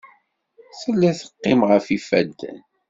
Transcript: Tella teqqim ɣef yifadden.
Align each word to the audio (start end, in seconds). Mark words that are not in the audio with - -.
Tella 0.81 1.11
teqqim 1.19 1.59
ɣef 1.69 1.85
yifadden. 1.89 2.57